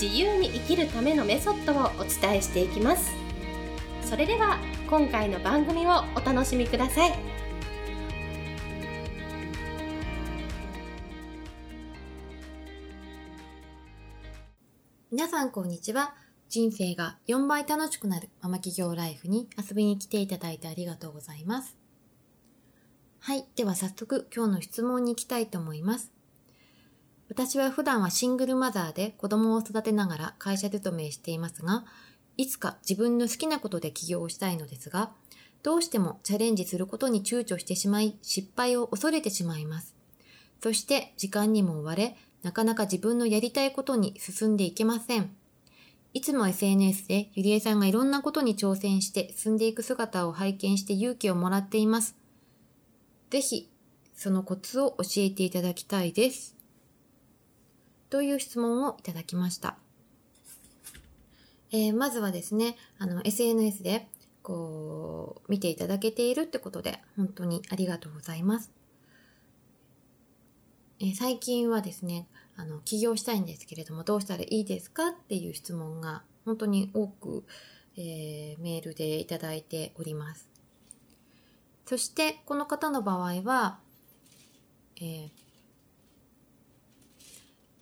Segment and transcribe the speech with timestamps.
[0.00, 3.14] 自由に生きるためのメソッドをお伝えしていきます。
[4.02, 4.58] それでは
[4.90, 7.18] 今回の番組をお楽しみください。
[15.10, 16.14] 皆さんこんにちは。
[16.50, 21.74] 人生が4倍楽しくなるママ企業ライフに遊びに来ていただいてありがとうございます。
[23.20, 23.46] はい。
[23.56, 26.12] では早速今日の質問に行きたいと思います。
[27.28, 31.84] 私は普段はシングルマザーで子供を育てながら会社勤めしていますが、
[32.36, 35.10] いつか自分の好きなことで起業をしたいのですが、
[35.62, 39.96] どうしてもチャレンジすることに躊躇してしまい、失敗を恐れてしまいます。
[40.62, 45.34] そして時間にも追われ、なかなか自分のやりたいことに進んでいけません。
[46.14, 52.16] いつも SNS でゆりえさんがいろんなことに挑戦して進んでいく姿を拝見して勇気をもらっています。
[53.30, 53.68] ぜひ、
[54.14, 56.55] そのコツを教えていただきたいです。
[58.10, 59.76] という質問をいただきました。
[61.72, 64.08] えー、まずはですね、あの、SNS で、
[64.42, 68.70] こう、見ていただけているってことで、本当にありがとうございます。
[71.00, 77.44] えー、最近はですね、あの、起業したいんですけれども、どうしたらいいですかっていう質問が、本当に多く、
[77.96, 80.48] えー、メールでいただいております。
[81.84, 83.78] そして、この方の場合は、
[84.96, 85.30] えー、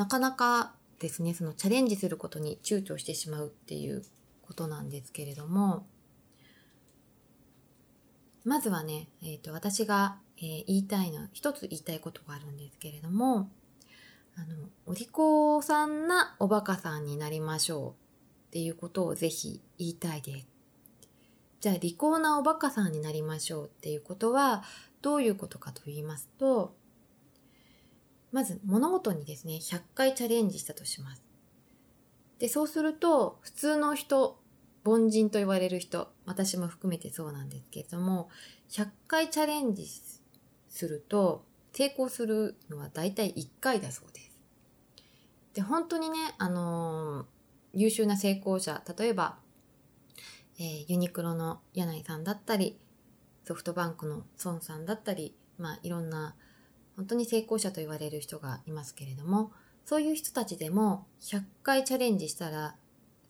[0.00, 4.02] なかなかですね、そのチャレンジすることに躊躇してしまうっていう
[4.40, 5.86] ことなんですけれども、
[8.46, 13.50] まずはね、えっ、ー、と、私が、えー、言いたいの、一つ言いたいことがあるんですけれども、
[14.36, 17.94] あの、お利口さんなおバカさんになりましょうっ
[18.52, 20.46] ていうことをぜひ言いたいです。
[21.60, 24.64] じゃあ、利口なおバカさんになりましょうっていうことは、
[25.02, 26.74] どういうことかと言いますと、
[28.32, 31.22] まず物事にですね、100回チャレンジしたとします。
[32.38, 34.38] で、そうすると、普通の人、
[34.84, 38.28] 凡人と言われる人、私も含めてそうなんですけれども、
[38.70, 39.86] 100回チャレンジ
[40.68, 44.30] すると、成功するのは大体1回だそうです。
[45.54, 47.26] で、本当にね、あのー、
[47.74, 49.38] 優秀な成功者、例えば、
[50.58, 52.78] えー、ユニクロの柳井さんだったり、
[53.44, 56.36] ソフトバンクの孫さんだったり、まあ、いろんな
[57.00, 59.52] 本当に成功者と言われる人がいますけれども、
[59.86, 62.76] そういう人たちでも100回チャレンジしたら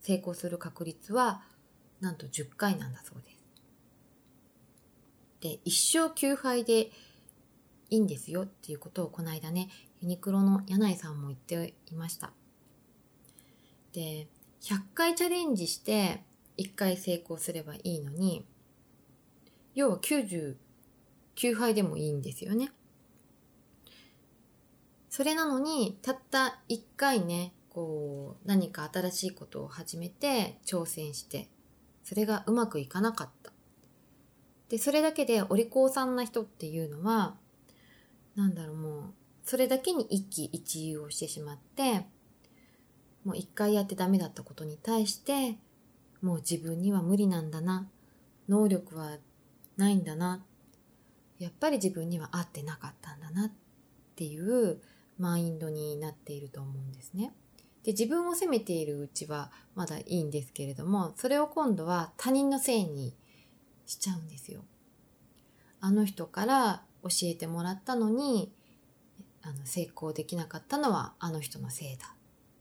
[0.00, 1.44] 成功する確率は
[2.00, 3.36] なんと10回なんだそうです。
[5.40, 6.90] で、一生9敗で
[7.90, 9.68] いいんですよっていうことをこの間ね、
[10.00, 12.32] ユニクロの柳井さんも言っていました。
[13.92, 14.26] で、
[14.62, 16.24] 100回チャレンジして
[16.58, 18.44] 1回成功すればいいのに、
[19.76, 20.56] 要は99
[21.54, 22.72] 敗でもいいんですよね。
[25.10, 31.50] それなのに、たった一回ね、こう、何か新しいことを始めて、挑戦して、
[32.04, 33.52] それがうまくいかなかった。
[34.68, 37.34] で、それだけでお利口さんな人っていうのは、
[38.36, 39.02] なんだろう、もう、
[39.44, 42.06] それだけに一喜一憂をしてしまって、
[43.24, 45.58] もう一回やってダメだったことに対して、
[46.22, 47.90] もう自分には無理なんだな、
[48.48, 49.18] 能力は
[49.76, 50.44] ないんだな、
[51.40, 53.50] やっぱり自分には合ってなかったんだなっ
[54.14, 54.80] ていう
[55.20, 57.32] マインドになっていると思うんですね。
[57.84, 63.14] で、自分を責めているうちはまだいいんですけれども、それを今度は他人のせいに
[63.86, 64.64] しちゃうんですよ。
[65.80, 68.52] あの人から教えてもらったのに、
[69.42, 72.14] あの成功できなかったのはあの人のせいだ。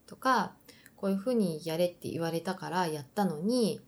[0.06, 0.54] とか、
[0.96, 3.80] こういうふうにやれって言われたからやったのに、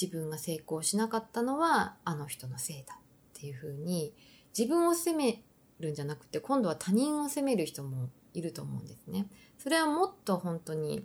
[0.00, 4.14] 自分が成功しなかったのはあの人のせいだっていうふうに、
[4.56, 5.42] 自分を責め
[5.80, 9.26] るんじゃなくて今度は他人を責める人もいると思うんですね。
[9.58, 11.04] それはもっと本当に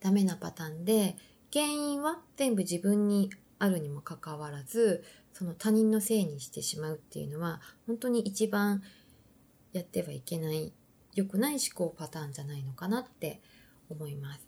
[0.00, 1.16] ダメなパターンで
[1.52, 8.82] 原因は全部自分にあるにもかかわらずその他人のせいにしてしまうっていうのは本当に一番
[9.72, 10.72] やってはいけない
[11.14, 13.40] 良くない思考パターンじゃないのかなって
[13.88, 14.46] 思います。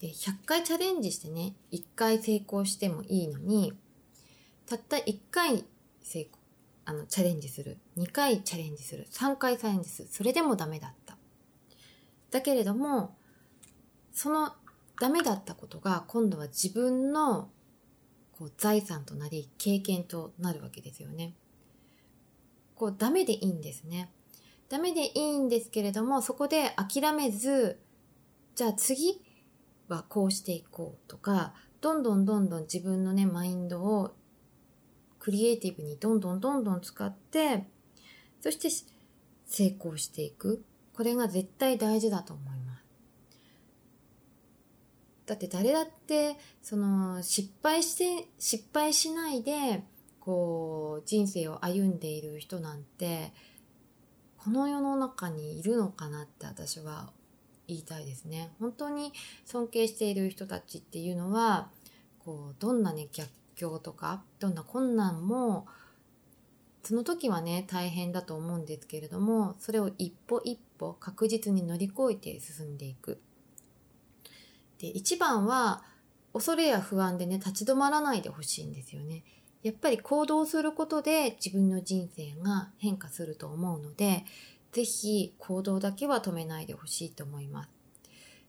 [0.00, 3.72] で100回チャレンジしてね1回成功してもいいのに
[4.66, 5.64] たった1回
[6.02, 6.45] 成功
[6.86, 7.78] あの、チャレンジする。
[7.98, 9.06] 2回チャレンジする。
[9.10, 10.08] 3回チャレンジする。
[10.10, 11.18] それでもダメだった。
[12.30, 13.16] だけれども、
[14.12, 14.54] その
[14.98, 17.50] ダメだったことが今度は自分の
[18.38, 21.34] こう財産となり経験となるわけですよね。
[22.74, 24.10] こうダメでいいんですね。
[24.68, 27.78] ダメでいいんですけれどもそこで諦めず
[28.54, 29.22] じゃあ次
[29.88, 34.16] はこうしていこうとかどんどんどんどん自分のねマインドを
[35.26, 37.64] クリエイティブにどんどんどんどん使って
[38.40, 38.68] そして
[39.44, 40.62] 成功していく
[40.94, 42.84] これが絶対大事だと思います
[45.26, 49.82] だって誰だってその失敗して失敗しないで
[50.20, 53.32] こう人生を歩んでいる人なんて
[54.36, 57.10] この世の中にいるのかなって私は
[57.66, 58.52] 言いたいですね。
[58.60, 59.12] 本当に
[59.44, 61.68] 尊敬している人たちっていうのは
[62.20, 65.66] こうどんなね逆境とかどんな困難も
[66.84, 73.20] その時はね大変だと思うんですけれどもそれを一歩一歩確実に乗り越えて進んでいく。
[74.78, 75.82] で一番は
[76.32, 79.24] 恐れや不安でね立ち止まらないでほしいんですよね。
[79.62, 84.24] やっぱり行動することで自分の人生が変化すると思うので
[84.70, 87.75] ぜひ行動だけは止めないでほしいと思います。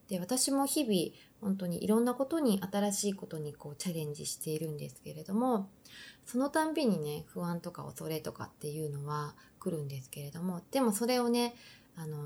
[0.10, 5.70] で私も日々本当にいろんなことに新しいことにこうチャレンジしているんですけれども
[6.26, 11.56] そのたんびにね不安とか恐れとかっていうのは来るんですけれどもでもそれをね、
[11.96, 12.22] あのー、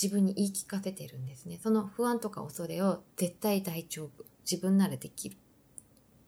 [0.00, 1.58] 自分に言い聞かせてるんですね。
[1.62, 4.24] その不安とか恐れを絶対大丈夫。
[4.50, 5.34] 自分ならできる。
[5.34, 5.36] っ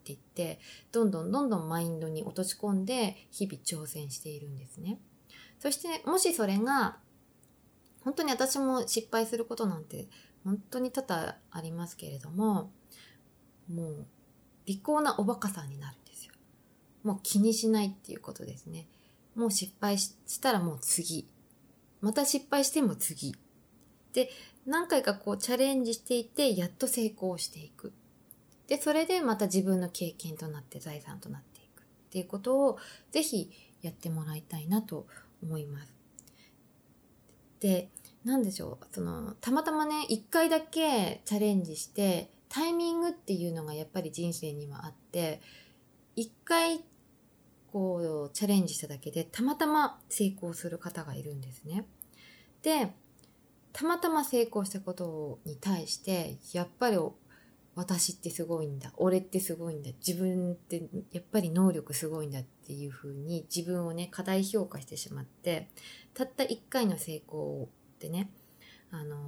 [0.03, 0.61] て言って
[0.93, 4.99] どんどんどんどんマインドに落とし込んで日々挑戦しているんですね。
[5.59, 6.99] そしてもしそれが
[8.03, 10.09] 本当に私も失敗することなんて
[10.45, 12.71] 本当に多々ありますけれども
[13.73, 14.07] もう
[14.67, 16.35] 利口なおバカさんになるんですよ。
[17.03, 18.87] もう気にしないっていうことですね。
[19.35, 21.29] もう失敗したらもう次。
[22.01, 23.35] また失敗しても次。
[24.13, 24.31] で
[24.67, 27.93] 何回かこうチャレンジしていてやっと成功していく。
[28.67, 31.83] でそれでまた自分の経験となって財産となっていく。
[31.83, 32.79] っていうことを
[33.11, 33.51] ぜひ
[33.83, 35.07] やってもらいたいなと
[35.43, 35.95] 思います。
[37.61, 37.89] で
[38.25, 45.41] 何でしょうそのたまたまね一回だけチャレンジしてタイミングっていうのがやっぱり人生にはあって
[46.17, 46.85] 一回
[47.73, 51.87] こうチャレンジしただけでたまたま成功する方がいるんですね。
[52.63, 52.93] で
[53.73, 56.99] たまたま成功したことに対してやっぱり
[57.77, 60.83] 私ってすごいんだ俺ってすごいんだ自分って
[61.13, 65.69] やっぱり能力すごいんだっていうふうに自分をね過大評価してしまって
[66.13, 67.69] たった一回の成功
[68.01, 68.31] ってね、
[68.91, 69.19] あのー、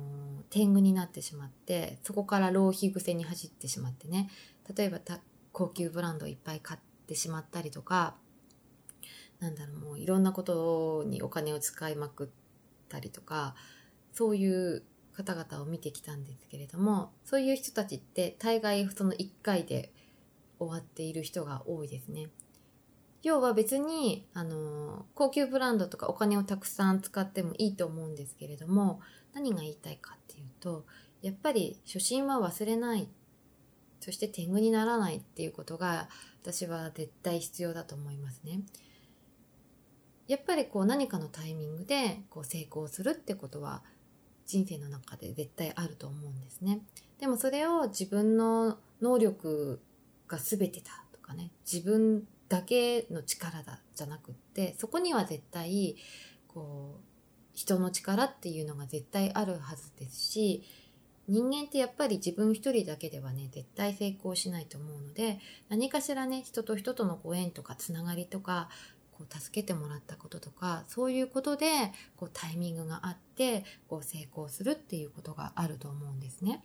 [0.49, 4.31] 天狗になってしまってそこから浪費癖に走ってしまってね
[4.75, 4.99] 例えば
[5.53, 8.15] 高級ブランドをいっぱい買ってしまったりとか
[9.41, 12.29] なんだろうもういろんなことにお金を使いまくっ
[12.89, 13.55] たりとか
[14.15, 14.83] そういう
[15.15, 19.93] 方々を見てきたんですけれどもそういう人たちって大概その1回で
[20.59, 22.29] 終わっている人が多いですね。
[23.23, 29.01] 要は別に、あの、高級ブランドとかお金をたくさん使ってもいいと思うんですけれども、
[29.33, 30.85] 何が言いたいかっていうと、
[31.23, 33.09] やっぱり初心は忘れない。
[34.01, 36.09] そして天狗にならないっていうことが
[36.43, 38.63] 私は絶対必要だと思いますね。
[40.27, 43.83] やっぱりこう何かのタイミングでこう成功するってことは
[44.45, 46.81] 人生の中で絶対あると思うんですね。
[47.21, 49.81] でもそれを自分の能力
[50.27, 55.97] が全てだとかね、自分だけの力だじゃなくってそこには絶対
[56.49, 57.05] こう
[57.55, 60.63] 人の力っていうのが絶対あるはずですし
[61.29, 65.39] 人間ってやっぱり自分一人だけではね絶対成功しないと思うので
[65.71, 68.69] 何かしらね人と人とのご縁とかつながりとか
[69.13, 71.67] こう助けてもらったこととかそういうことで
[72.17, 76.63] こうタイミングがあってこう成功するっていうことがあると思うんですね。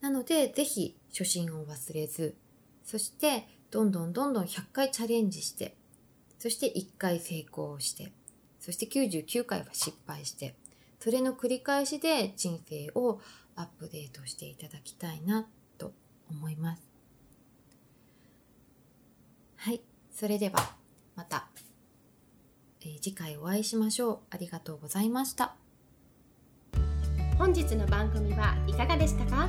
[0.00, 2.36] なので是非初心を忘れず
[2.84, 5.76] そしてどんどんどんどん100回チャレンジして、
[6.38, 8.12] そして1回成功して、
[8.60, 10.54] そして99回は失敗して、
[11.00, 13.20] それの繰り返しで人生を
[13.56, 15.46] アップデートしていただきたいな
[15.76, 15.92] と
[16.30, 16.82] 思います。
[19.56, 19.80] はい。
[20.12, 20.74] それでは
[21.14, 21.48] また、
[22.80, 24.18] えー、次回お会いしましょう。
[24.30, 25.54] ありがとうございました。
[27.36, 29.48] 本日の番組はいかがでしたか？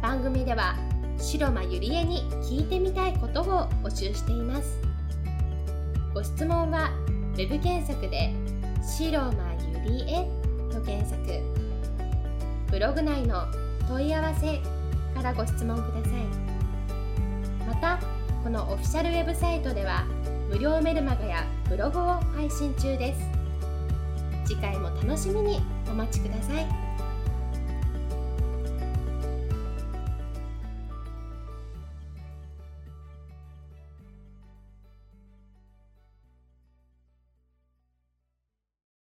[0.00, 0.76] 番組では
[1.18, 4.78] 白間ゆりえに聞いてみたいことを募集しています。
[6.14, 6.90] ご質問は
[7.36, 8.32] web 検索で
[8.82, 9.32] 「白間
[9.86, 10.26] ゆりえ」
[10.72, 11.18] と検索。
[12.70, 13.44] ブログ内の
[13.88, 14.58] 問い合わせ
[15.14, 17.66] からご質問ください。
[17.66, 17.98] また
[18.42, 20.04] このオフィシャルウェブサイトでは
[20.48, 22.04] 無料メルマガやブログを
[22.36, 23.20] 配信中です。
[24.44, 25.60] 次回も楽しみに
[25.90, 26.87] お待ちください。